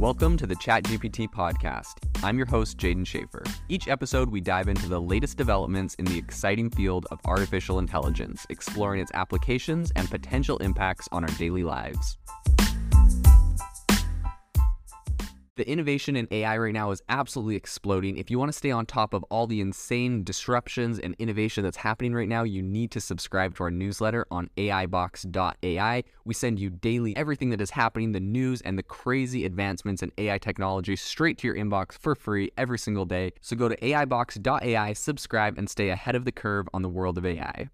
[0.00, 1.96] Welcome to the ChatGPT podcast.
[2.24, 3.42] I'm your host, Jaeden Schaefer.
[3.68, 8.46] Each episode, we dive into the latest developments in the exciting field of artificial intelligence,
[8.48, 12.16] exploring its applications and potential impacts on our daily lives.
[15.60, 18.16] The innovation in AI right now is absolutely exploding.
[18.16, 21.76] If you want to stay on top of all the insane disruptions and innovation that's
[21.76, 26.04] happening right now, you need to subscribe to our newsletter on AIbox.ai.
[26.24, 30.10] We send you daily everything that is happening, the news, and the crazy advancements in
[30.16, 33.32] AI technology straight to your inbox for free every single day.
[33.42, 37.26] So go to AIbox.ai, subscribe, and stay ahead of the curve on the world of
[37.26, 37.68] AI.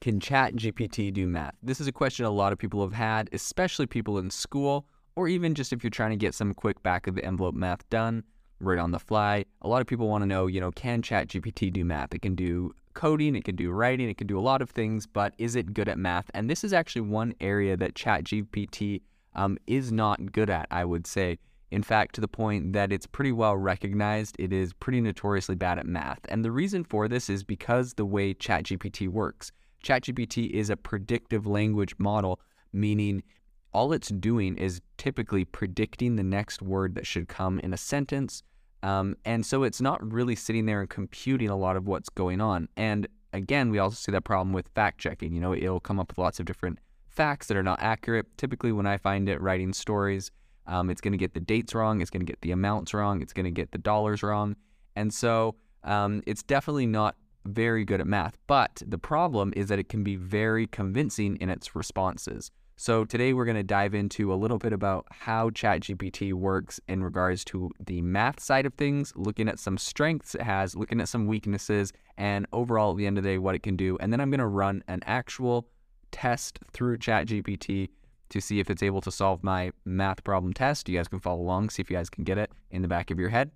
[0.00, 1.56] Can ChatGPT do math?
[1.64, 4.86] This is a question a lot of people have had, especially people in school
[5.18, 7.90] or even just if you're trying to get some quick back of the envelope math
[7.90, 8.22] done
[8.60, 9.44] right on the fly.
[9.62, 12.14] A lot of people want to know, you know, can ChatGPT do math?
[12.14, 15.08] It can do coding, it can do writing, it can do a lot of things,
[15.08, 16.30] but is it good at math?
[16.34, 19.02] And this is actually one area that ChatGPT
[19.34, 21.38] um, is not good at, I would say.
[21.72, 25.80] In fact, to the point that it's pretty well recognized, it is pretty notoriously bad
[25.80, 26.20] at math.
[26.28, 29.50] And the reason for this is because the way ChatGPT works.
[29.82, 32.38] ChatGPT is a predictive language model,
[32.72, 33.24] meaning
[33.72, 38.42] all it's doing is typically predicting the next word that should come in a sentence.
[38.82, 42.40] Um, and so it's not really sitting there and computing a lot of what's going
[42.40, 42.68] on.
[42.76, 45.32] And again, we also see that problem with fact checking.
[45.32, 48.26] You know, it'll come up with lots of different facts that are not accurate.
[48.36, 50.30] Typically, when I find it writing stories,
[50.66, 53.22] um, it's going to get the dates wrong, it's going to get the amounts wrong,
[53.22, 54.54] it's going to get the dollars wrong.
[54.96, 58.36] And so um, it's definitely not very good at math.
[58.46, 62.50] But the problem is that it can be very convincing in its responses.
[62.80, 67.02] So today we're going to dive into a little bit about how ChatGPT works in
[67.02, 71.08] regards to the math side of things, looking at some strengths it has, looking at
[71.08, 73.98] some weaknesses, and overall at the end of the day what it can do.
[73.98, 75.68] And then I'm going to run an actual
[76.12, 77.88] test through ChatGPT
[78.28, 80.88] to see if it's able to solve my math problem test.
[80.88, 83.10] You guys can follow along, see if you guys can get it in the back
[83.10, 83.50] of your head.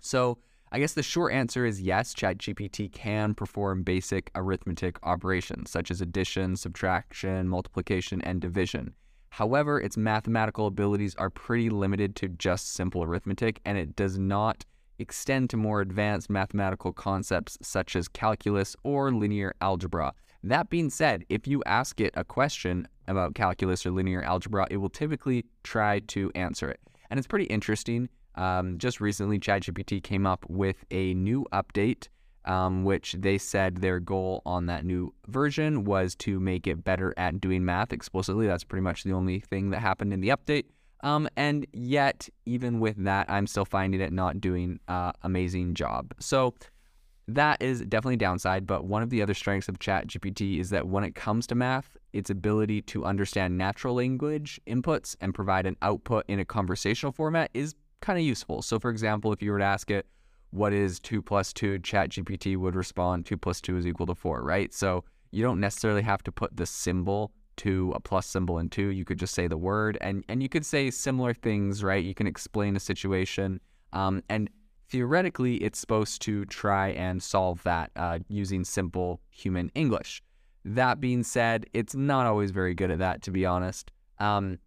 [0.00, 0.38] So
[0.74, 6.00] I guess the short answer is yes, ChatGPT can perform basic arithmetic operations such as
[6.00, 8.94] addition, subtraction, multiplication, and division.
[9.28, 14.64] However, its mathematical abilities are pretty limited to just simple arithmetic, and it does not
[14.98, 20.14] extend to more advanced mathematical concepts such as calculus or linear algebra.
[20.42, 24.78] That being said, if you ask it a question about calculus or linear algebra, it
[24.78, 26.80] will typically try to answer it.
[27.10, 32.08] And it's pretty interesting um, just recently, ChatGPT came up with a new update,
[32.44, 37.14] um, which they said their goal on that new version was to make it better
[37.16, 38.46] at doing math explicitly.
[38.46, 40.64] That's pretty much the only thing that happened in the update.
[41.02, 46.14] Um, and yet, even with that, I'm still finding it not doing uh, amazing job.
[46.20, 46.54] So
[47.28, 48.66] that is definitely downside.
[48.66, 51.96] But one of the other strengths of ChatGPT is that when it comes to math,
[52.12, 57.50] its ability to understand natural language inputs and provide an output in a conversational format
[57.54, 58.60] is kind of useful.
[58.60, 60.06] So, for example, if you were to ask it,
[60.50, 64.42] what is 2 plus 2, ChatGPT would respond 2 plus 2 is equal to 4,
[64.42, 64.72] right?
[64.74, 68.88] So, you don't necessarily have to put the symbol to a plus symbol and 2.
[68.88, 72.04] You could just say the word, and, and you could say similar things, right?
[72.04, 73.60] You can explain a situation.
[73.92, 74.50] Um, and
[74.90, 80.22] theoretically, it's supposed to try and solve that uh, using simple human English.
[80.64, 83.90] That being said, it's not always very good at that, to be honest.
[84.18, 84.58] Um,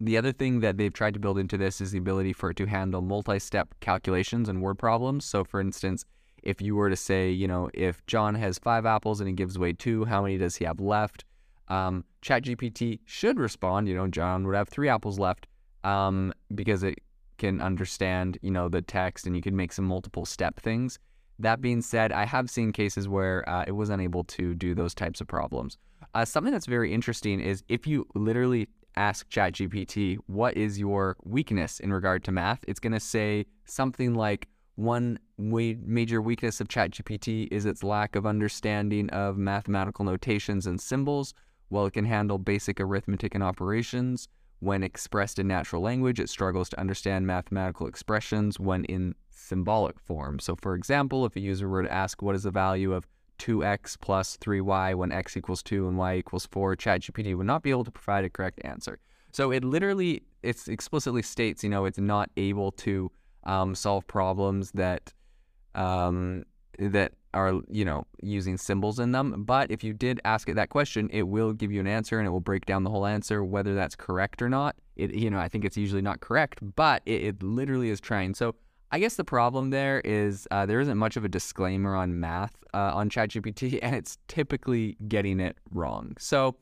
[0.00, 2.56] the other thing that they've tried to build into this is the ability for it
[2.56, 5.24] to handle multi step calculations and word problems.
[5.24, 6.04] So, for instance,
[6.42, 9.56] if you were to say, you know, if John has five apples and he gives
[9.56, 11.24] away two, how many does he have left?
[11.68, 15.46] Um, ChatGPT should respond, you know, John would have three apples left
[15.82, 16.98] um, because it
[17.38, 20.98] can understand, you know, the text and you can make some multiple step things.
[21.38, 24.94] That being said, I have seen cases where uh, it was unable to do those
[24.94, 25.78] types of problems.
[26.14, 31.80] Uh, something that's very interesting is if you literally ask ChatGPT, what is your weakness
[31.80, 32.60] in regard to math?
[32.68, 38.26] It's going to say something like, one major weakness of ChatGPT is its lack of
[38.26, 41.32] understanding of mathematical notations and symbols.
[41.68, 46.68] While it can handle basic arithmetic and operations, when expressed in natural language, it struggles
[46.70, 50.40] to understand mathematical expressions when in symbolic form.
[50.40, 53.06] So, for example, if a user were to ask what is the value of
[53.38, 57.70] 2x plus 3y when x equals 2 and y equals 4, ChatGPT would not be
[57.70, 58.98] able to provide a correct answer.
[59.32, 63.10] So it literally, it explicitly states, you know, it's not able to
[63.44, 65.12] um, solve problems that
[65.74, 66.44] um,
[66.78, 69.44] that are, you know, using symbols in them.
[69.44, 72.26] But if you did ask it that question, it will give you an answer and
[72.26, 74.76] it will break down the whole answer, whether that's correct or not.
[74.96, 78.34] It, you know, I think it's usually not correct, but it, it literally is trying.
[78.34, 78.54] So
[78.94, 82.54] I guess the problem there is uh, there isn't much of a disclaimer on math
[82.72, 86.12] uh, on ChatGPT, and it's typically getting it wrong.
[86.20, 86.54] So,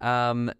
[0.00, 0.50] um,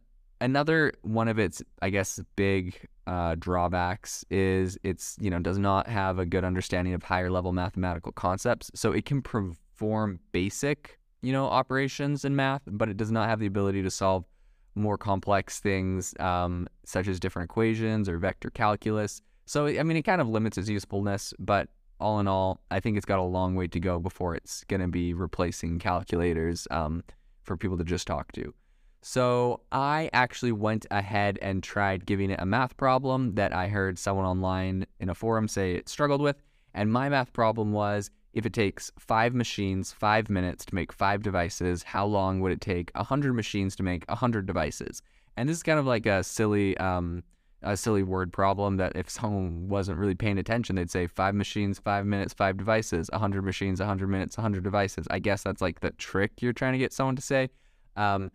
[0.43, 5.89] another one of its, I guess, big uh, drawbacks is it's you know does not
[5.89, 8.71] have a good understanding of higher level mathematical concepts.
[8.75, 13.41] So it can perform basic you know operations in math, but it does not have
[13.41, 14.27] the ability to solve
[14.75, 19.23] more complex things um, such as different equations or vector calculus.
[19.51, 21.69] So I mean, it kind of limits its usefulness, but
[21.99, 24.81] all in all, I think it's got a long way to go before it's going
[24.81, 27.03] to be replacing calculators um,
[27.43, 28.55] for people to just talk to.
[29.03, 33.99] So I actually went ahead and tried giving it a math problem that I heard
[33.99, 36.37] someone online in a forum say it struggled with.
[36.73, 41.25] And my math problem was if it takes five machines five minutes to make five
[41.25, 45.03] devices, how long would it take 100 machines to make 100 devices?
[45.37, 47.25] And this is kind of like a silly, um,
[47.63, 51.79] a silly word problem that if someone wasn't really paying attention, they'd say five machines,
[51.79, 55.07] five minutes, five devices, 100 machines, 100 minutes, 100 devices.
[55.11, 57.51] I guess that's like the trick you're trying to get someone to say.
[57.97, 58.31] Um,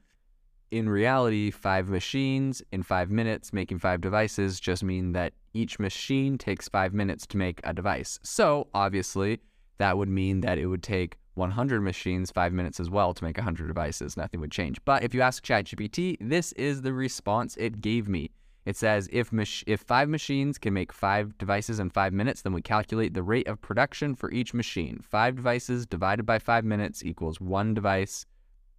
[0.72, 6.38] in reality, five machines in five minutes making five devices just mean that each machine
[6.38, 8.20] takes five minutes to make a device.
[8.24, 9.40] So obviously,
[9.78, 13.38] that would mean that it would take 100 machines five minutes as well to make
[13.38, 14.18] 100 devices.
[14.18, 14.84] Nothing would change.
[14.86, 18.32] But if you ask ChatGPT, this is the response it gave me.
[18.66, 22.54] It says if mach- if five machines can make five devices in five minutes, then
[22.54, 25.00] we calculate the rate of production for each machine.
[25.04, 28.26] Five devices divided by five minutes equals one device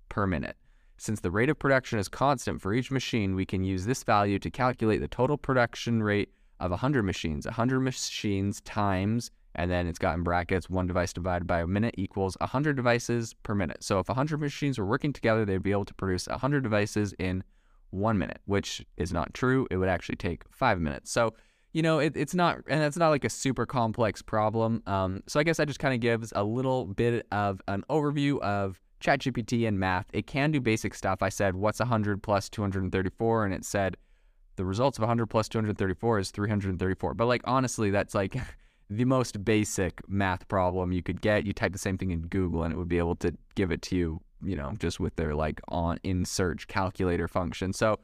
[0.08, 0.56] per minute.
[0.98, 4.38] Since the rate of production is constant for each machine, we can use this value
[4.40, 7.44] to calculate the total production rate of 100 machines.
[7.44, 11.94] 100 machines times, and then it's got in brackets, one device divided by a minute
[11.98, 13.84] equals 100 devices per minute.
[13.84, 17.44] So if 100 machines were working together, they'd be able to produce 100 devices in
[17.90, 19.66] one minute, which is not true.
[19.70, 21.10] It would actually take five minutes.
[21.10, 21.34] So,
[21.72, 24.82] you know, it, it's not, and it's not like a super complex problem.
[24.86, 28.40] Um, so I guess that just kind of gives a little bit of an overview
[28.40, 31.22] of ChatGPT and math, it can do basic stuff.
[31.22, 33.44] I said, what's 100 plus 234?
[33.44, 33.96] And it said,
[34.56, 37.14] the results of 100 plus 234 is 334.
[37.14, 38.36] But like, honestly, that's like
[38.90, 41.44] the most basic math problem you could get.
[41.44, 43.82] You type the same thing in Google and it would be able to give it
[43.82, 47.72] to you, you know, just with their like on in search calculator function.
[47.72, 47.98] So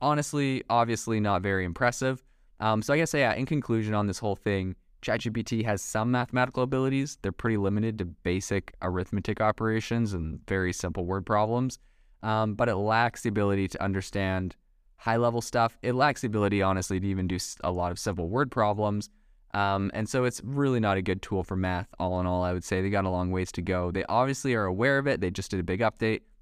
[0.00, 2.22] honestly, obviously not very impressive.
[2.60, 6.62] Um, so I guess, yeah, in conclusion on this whole thing, ChatGPT has some mathematical
[6.62, 7.18] abilities.
[7.22, 11.78] They're pretty limited to basic arithmetic operations and very simple word problems,
[12.22, 14.56] um, but it lacks the ability to understand
[14.96, 15.78] high level stuff.
[15.82, 19.10] It lacks the ability, honestly, to even do a lot of simple word problems.
[19.54, 22.52] Um, and so it's really not a good tool for math, all in all, I
[22.52, 22.82] would say.
[22.82, 23.90] They got a long ways to go.
[23.90, 25.20] They obviously are aware of it.
[25.20, 26.20] They just did a big update.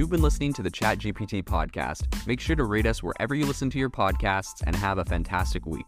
[0.00, 2.26] You've been listening to the ChatGPT podcast.
[2.26, 5.66] Make sure to rate us wherever you listen to your podcasts and have a fantastic
[5.66, 5.84] week.